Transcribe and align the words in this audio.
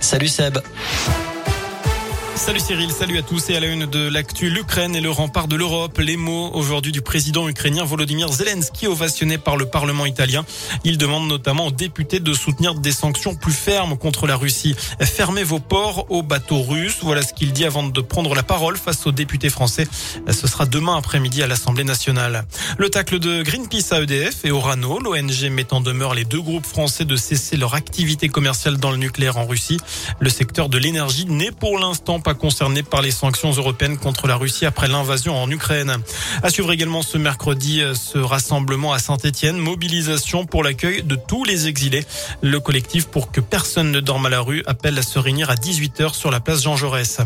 Salut 0.00 0.30
Seb. 0.30 0.56
Salut 2.38 2.60
Cyril, 2.60 2.92
salut 2.92 3.18
à 3.18 3.22
tous 3.22 3.50
et 3.50 3.56
à 3.56 3.60
la 3.60 3.66
une 3.66 3.84
de 3.84 4.08
l'actu, 4.08 4.48
l'Ukraine 4.48 4.94
et 4.94 5.00
le 5.00 5.10
rempart 5.10 5.48
de 5.48 5.56
l'Europe. 5.56 5.98
Les 5.98 6.16
mots 6.16 6.50
aujourd'hui 6.54 6.92
du 6.92 7.02
président 7.02 7.48
ukrainien 7.48 7.84
Volodymyr 7.84 8.32
Zelensky 8.32 8.86
ovationné 8.86 9.38
par 9.38 9.56
le 9.56 9.66
Parlement 9.66 10.06
italien. 10.06 10.46
Il 10.84 10.98
demande 10.98 11.26
notamment 11.28 11.66
aux 11.66 11.72
députés 11.72 12.20
de 12.20 12.32
soutenir 12.32 12.76
des 12.76 12.92
sanctions 12.92 13.34
plus 13.34 13.52
fermes 13.52 13.98
contre 13.98 14.28
la 14.28 14.36
Russie. 14.36 14.76
Fermez 15.00 15.42
vos 15.42 15.58
ports 15.58 16.06
aux 16.10 16.22
bateaux 16.22 16.62
russes. 16.62 16.98
Voilà 17.02 17.22
ce 17.22 17.34
qu'il 17.34 17.52
dit 17.52 17.64
avant 17.64 17.82
de 17.82 18.00
prendre 18.00 18.34
la 18.36 18.44
parole 18.44 18.76
face 18.76 19.04
aux 19.06 19.12
députés 19.12 19.50
français. 19.50 19.88
Ce 20.30 20.46
sera 20.46 20.64
demain 20.64 20.96
après-midi 20.96 21.42
à 21.42 21.48
l'Assemblée 21.48 21.84
nationale. 21.84 22.46
Le 22.78 22.88
tacle 22.88 23.18
de 23.18 23.42
Greenpeace 23.42 23.92
à 23.92 24.00
EDF 24.00 24.44
et 24.44 24.52
Orano, 24.52 25.00
l'ONG 25.00 25.50
met 25.50 25.66
demeure 25.84 26.14
les 26.14 26.24
deux 26.24 26.40
groupes 26.40 26.66
français 26.66 27.04
de 27.04 27.16
cesser 27.16 27.56
leur 27.56 27.74
activité 27.74 28.28
commerciale 28.28 28.76
dans 28.76 28.92
le 28.92 28.96
nucléaire 28.96 29.38
en 29.38 29.44
Russie. 29.44 29.78
Le 30.20 30.30
secteur 30.30 30.68
de 30.68 30.78
l'énergie 30.78 31.26
n'est 31.26 31.50
pour 31.50 31.78
l'instant 31.78 32.20
pas 32.20 32.27
concerné 32.34 32.82
par 32.82 33.02
les 33.02 33.10
sanctions 33.10 33.50
européennes 33.50 33.98
contre 33.98 34.26
la 34.26 34.36
Russie 34.36 34.66
après 34.66 34.88
l'invasion 34.88 35.36
en 35.36 35.50
Ukraine. 35.50 35.96
À 36.42 36.50
suivre 36.50 36.72
également 36.72 37.02
ce 37.02 37.18
mercredi 37.18 37.80
euh, 37.80 37.94
ce 37.94 38.18
rassemblement 38.18 38.92
à 38.92 38.98
Saint-Etienne, 38.98 39.56
mobilisation 39.56 40.46
pour 40.46 40.62
l'accueil 40.62 41.02
de 41.02 41.16
tous 41.16 41.44
les 41.44 41.68
exilés. 41.68 42.04
Le 42.40 42.60
collectif 42.60 43.06
pour 43.06 43.32
que 43.32 43.40
personne 43.40 43.90
ne 43.90 44.00
dorme 44.00 44.26
à 44.26 44.30
la 44.30 44.40
rue 44.40 44.62
appelle 44.66 44.98
à 44.98 45.02
se 45.02 45.18
réunir 45.18 45.50
à 45.50 45.54
18h 45.54 46.14
sur 46.14 46.30
la 46.30 46.40
place 46.40 46.62
Jean 46.62 46.76
Jaurès. 46.76 47.20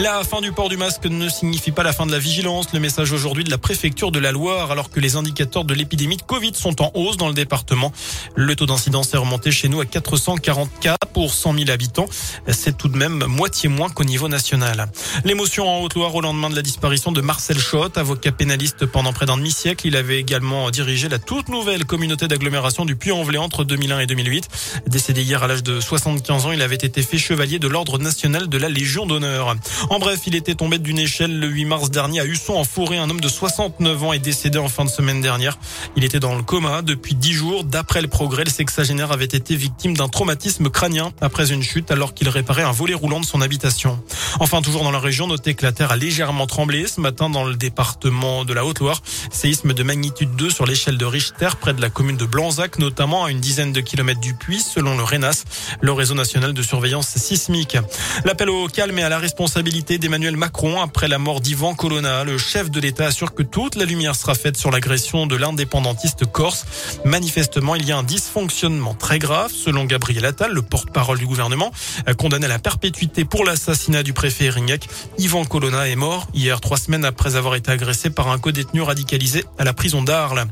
La 0.00 0.22
fin 0.22 0.40
du 0.40 0.52
port 0.52 0.68
du 0.68 0.76
masque 0.76 1.06
ne 1.06 1.28
signifie 1.28 1.72
pas 1.72 1.82
la 1.82 1.92
fin 1.92 2.06
de 2.06 2.12
la 2.12 2.20
vigilance. 2.20 2.72
Le 2.72 2.78
message 2.78 3.10
aujourd'hui 3.10 3.42
de 3.42 3.50
la 3.50 3.58
préfecture 3.58 4.12
de 4.12 4.20
la 4.20 4.30
Loire, 4.30 4.70
alors 4.70 4.90
que 4.90 5.00
les 5.00 5.16
indicateurs 5.16 5.64
de 5.64 5.74
l'épidémie 5.74 6.16
de 6.16 6.22
Covid 6.22 6.52
sont 6.54 6.80
en 6.80 6.92
hausse 6.94 7.16
dans 7.16 7.26
le 7.26 7.34
département. 7.34 7.92
Le 8.36 8.54
taux 8.54 8.66
d'incidence 8.66 9.12
est 9.12 9.16
remonté 9.16 9.50
chez 9.50 9.68
nous 9.68 9.80
à 9.80 9.86
440 9.86 10.70
cas 10.80 10.96
pour 11.12 11.34
100 11.34 11.54
000 11.54 11.70
habitants. 11.70 12.06
C'est 12.46 12.78
tout 12.78 12.88
de 12.88 12.96
même 12.96 13.24
moitié 13.26 13.68
moins 13.68 13.88
qu'au 13.88 14.04
niveau 14.04 14.28
national. 14.28 14.86
L'émotion 15.24 15.68
en 15.68 15.80
Haute-Loire 15.80 16.14
au 16.14 16.20
lendemain 16.20 16.48
de 16.48 16.54
la 16.54 16.62
disparition 16.62 17.10
de 17.10 17.20
Marcel 17.20 17.58
Schott, 17.58 17.98
avocat 17.98 18.30
pénaliste 18.30 18.86
pendant 18.86 19.12
près 19.12 19.26
d'un 19.26 19.36
demi-siècle. 19.36 19.88
Il 19.88 19.96
avait 19.96 20.20
également 20.20 20.70
dirigé 20.70 21.08
la 21.08 21.18
toute 21.18 21.48
nouvelle 21.48 21.84
communauté 21.86 22.28
d'agglomération 22.28 22.84
du 22.84 22.94
Puy-en-Velay 22.94 23.38
entre 23.38 23.64
2001 23.64 23.98
et 23.98 24.06
2008. 24.06 24.48
Décédé 24.86 25.22
hier 25.22 25.42
à 25.42 25.48
l'âge 25.48 25.64
de 25.64 25.80
75 25.80 26.46
ans, 26.46 26.52
il 26.52 26.62
avait 26.62 26.76
été 26.76 27.02
fait 27.02 27.18
chevalier 27.18 27.58
de 27.58 27.66
l'ordre 27.66 27.98
national 27.98 28.48
de 28.48 28.58
la 28.58 28.68
Légion 28.68 29.04
d'honneur. 29.04 29.56
En 29.90 29.98
bref, 29.98 30.20
il 30.26 30.34
était 30.34 30.54
tombé 30.54 30.78
d'une 30.78 30.98
échelle 30.98 31.40
le 31.40 31.46
8 31.46 31.64
mars 31.64 31.90
dernier 31.90 32.20
à 32.20 32.26
Husson 32.26 32.52
en 32.52 32.64
forêt. 32.64 32.98
Un 32.98 33.08
homme 33.08 33.22
de 33.22 33.28
69 33.28 34.04
ans 34.04 34.12
est 34.12 34.18
décédé 34.18 34.58
en 34.58 34.68
fin 34.68 34.84
de 34.84 34.90
semaine 34.90 35.22
dernière. 35.22 35.58
Il 35.96 36.04
était 36.04 36.20
dans 36.20 36.34
le 36.34 36.42
coma 36.42 36.82
depuis 36.82 37.14
10 37.14 37.32
jours. 37.32 37.64
D'après 37.64 38.02
le 38.02 38.08
progrès, 38.08 38.44
le 38.44 38.50
sexagénaire 38.50 39.12
avait 39.12 39.24
été 39.24 39.56
victime 39.56 39.96
d'un 39.96 40.08
traumatisme 40.08 40.68
crânien 40.68 41.12
après 41.22 41.52
une 41.52 41.62
chute 41.62 41.90
alors 41.90 42.12
qu'il 42.12 42.28
réparait 42.28 42.64
un 42.64 42.70
volet 42.70 42.92
roulant 42.92 43.20
de 43.20 43.24
son 43.24 43.40
habitation. 43.40 43.98
Enfin, 44.40 44.60
toujours 44.60 44.84
dans 44.84 44.90
la 44.90 44.98
région, 44.98 45.26
notez 45.26 45.54
que 45.54 45.64
la 45.64 45.72
terre 45.72 45.90
a 45.90 45.96
légèrement 45.96 46.46
tremblé 46.46 46.86
ce 46.86 47.00
matin 47.00 47.30
dans 47.30 47.44
le 47.44 47.54
département 47.54 48.44
de 48.44 48.52
la 48.52 48.66
Haute-Loire. 48.66 49.00
Séisme 49.30 49.72
de 49.72 49.82
magnitude 49.82 50.36
2 50.36 50.50
sur 50.50 50.66
l'échelle 50.66 50.98
de 50.98 51.06
Richter 51.06 51.48
près 51.58 51.72
de 51.72 51.80
la 51.80 51.88
commune 51.88 52.18
de 52.18 52.26
Blanzac, 52.26 52.78
notamment 52.78 53.24
à 53.24 53.30
une 53.30 53.40
dizaine 53.40 53.72
de 53.72 53.80
kilomètres 53.80 54.20
du 54.20 54.34
puits, 54.34 54.60
selon 54.60 54.98
le 54.98 55.02
RENAS, 55.02 55.44
le 55.80 55.92
réseau 55.92 56.14
national 56.14 56.52
de 56.52 56.62
surveillance 56.62 57.08
sismique. 57.08 57.78
L'appel 58.26 58.50
au 58.50 58.68
calme 58.68 58.98
et 58.98 59.02
à 59.02 59.08
la 59.08 59.18
responsabilité 59.18 59.77
d'Emmanuel 59.82 60.36
Macron 60.36 60.80
après 60.82 61.06
la 61.06 61.18
mort 61.18 61.40
d'Ivan 61.40 61.74
Colonna. 61.74 62.24
Le 62.24 62.36
chef 62.36 62.68
de 62.70 62.80
l'État 62.80 63.06
assure 63.06 63.32
que 63.32 63.44
toute 63.44 63.76
la 63.76 63.84
lumière 63.84 64.16
sera 64.16 64.34
faite 64.34 64.56
sur 64.56 64.70
l'agression 64.72 65.26
de 65.26 65.36
l'indépendantiste 65.36 66.26
corse. 66.26 66.64
Manifestement, 67.04 67.76
il 67.76 67.86
y 67.86 67.92
a 67.92 67.96
un 67.96 68.02
dysfonctionnement 68.02 68.94
très 68.94 69.18
grave, 69.20 69.52
selon 69.52 69.84
Gabriel 69.84 70.24
Attal, 70.24 70.52
le 70.52 70.62
porte-parole 70.62 71.18
du 71.18 71.26
gouvernement, 71.26 71.70
condamné 72.18 72.46
à 72.46 72.48
la 72.48 72.58
perpétuité 72.58 73.24
pour 73.24 73.44
l'assassinat 73.44 74.02
du 74.02 74.12
préfet 74.12 74.46
Erignac. 74.46 74.88
Ivan 75.16 75.44
Colonna 75.44 75.88
est 75.88 75.96
mort 75.96 76.26
hier, 76.34 76.60
trois 76.60 76.76
semaines 76.76 77.04
après 77.04 77.36
avoir 77.36 77.54
été 77.54 77.70
agressé 77.70 78.10
par 78.10 78.28
un 78.28 78.38
co-détenu 78.38 78.82
radicalisé 78.82 79.44
à 79.58 79.64
la 79.64 79.72
prison 79.72 80.02
d'Arles. 80.02 80.44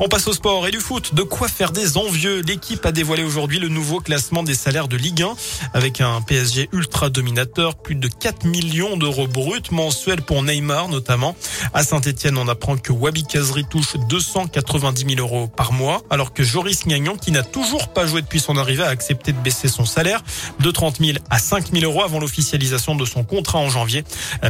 On 0.00 0.08
passe 0.08 0.28
au 0.28 0.34
sport 0.34 0.68
et 0.68 0.70
du 0.70 0.80
foot. 0.80 1.14
De 1.14 1.22
quoi 1.22 1.48
faire 1.48 1.72
des 1.72 1.96
envieux? 1.96 2.42
L'équipe 2.42 2.84
a 2.84 2.92
dévoilé 2.92 3.24
aujourd'hui 3.24 3.58
le 3.58 3.68
nouveau 3.68 4.00
classement 4.00 4.42
des 4.42 4.54
salaires 4.54 4.88
de 4.88 4.96
Ligue 4.96 5.22
1 5.22 5.34
avec 5.72 6.02
un 6.02 6.20
PSG 6.20 6.68
ultra 6.72 7.08
dominateur, 7.08 7.76
plus 7.76 7.94
de 7.94 8.08
4 8.08 8.44
millions 8.44 8.73
d'euros 8.74 9.28
bruts 9.28 9.70
mensuels 9.70 10.22
pour 10.22 10.42
Neymar 10.42 10.88
notamment. 10.88 11.36
À 11.72 11.84
Saint-Etienne, 11.84 12.36
on 12.36 12.48
apprend 12.48 12.76
que 12.76 12.92
Wabi 12.92 13.24
Kazri 13.24 13.64
touche 13.64 13.96
290 14.08 15.14
000 15.14 15.20
euros 15.20 15.46
par 15.46 15.72
mois, 15.72 16.02
alors 16.10 16.32
que 16.32 16.42
Joris 16.42 16.86
Gagnon, 16.86 17.16
qui 17.16 17.30
n'a 17.30 17.44
toujours 17.44 17.88
pas 17.88 18.06
joué 18.06 18.20
depuis 18.20 18.40
son 18.40 18.56
arrivée, 18.56 18.82
a 18.82 18.88
accepté 18.88 19.32
de 19.32 19.38
baisser 19.38 19.68
son 19.68 19.84
salaire 19.84 20.22
de 20.58 20.70
30 20.70 20.98
000 20.98 21.18
à 21.30 21.38
5 21.38 21.70
000 21.72 21.84
euros 21.84 22.02
avant 22.02 22.18
l'officialisation 22.18 22.96
de 22.96 23.04
son 23.04 23.22
contrat 23.22 23.58
en 23.58 23.70
janvier. 23.70 24.02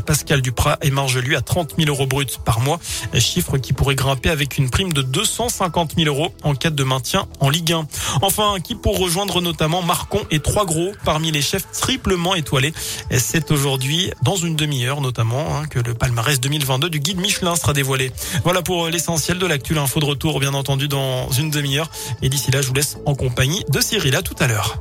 Pascal 0.07 0.41
Duprat 0.41 0.79
émarge 0.81 1.19
lui 1.19 1.37
à 1.37 1.43
30 1.43 1.75
000 1.77 1.91
euros 1.91 2.07
bruts 2.07 2.27
par 2.45 2.61
mois, 2.61 2.81
chiffre 3.19 3.59
qui 3.59 3.75
pourrait 3.75 3.95
grimper 3.95 4.31
avec 4.31 4.57
une 4.57 4.71
prime 4.71 4.93
de 4.93 5.03
250 5.03 5.97
000 5.97 6.09
euros 6.09 6.35
en 6.43 6.55
cas 6.55 6.71
de 6.71 6.85
maintien 6.85 7.27
en 7.41 7.51
Ligue 7.51 7.73
1. 7.73 7.87
Enfin, 8.23 8.57
qui 8.65 8.75
pour 8.75 8.99
rejoindre 8.99 9.43
notamment 9.43 9.83
Marcon 9.83 10.21
et 10.31 10.41
trois 10.41 10.65
gros 10.65 10.93
parmi 11.05 11.31
les 11.31 11.43
chefs 11.43 11.71
triplement 11.73 12.35
étoilés. 12.35 12.73
C'est 13.11 13.51
aujourd'hui 13.51 14.04
dans 14.23 14.37
une 14.37 14.57
demi-heure 14.57 15.01
notamment 15.01 15.57
hein, 15.57 15.67
que 15.67 15.79
le 15.79 15.95
palmarès 15.95 16.41
2022 16.41 16.91
du 16.91 17.01
guide 17.01 17.19
Michelin 17.19 17.57
sera 17.57 17.73
dévoilé. 17.73 18.13
Voilà 18.45 18.63
pour 18.63 18.89
l'essentiel 18.89 19.39
de 19.39 19.47
l'actu. 19.47 19.79
Info 19.79 20.01
de 20.01 20.05
retour 20.05 20.41
bien 20.41 20.55
entendu 20.55 20.89
dans 20.89 21.31
une 21.33 21.51
demi-heure. 21.51 21.91
Et 22.23 22.29
d'ici 22.29 22.51
là, 22.51 22.63
je 22.63 22.69
vous 22.69 22.75
laisse 22.75 22.99
en 23.07 23.15
compagnie 23.15 23.65
de 23.69 23.81
Cyril. 23.81 24.17
À 24.17 24.23
tout 24.23 24.37
à 24.39 24.47
l'heure. 24.47 24.79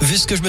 Vu 0.00 0.16
ce 0.16 0.26
que 0.28 0.36
je 0.36 0.42
me 0.42 0.46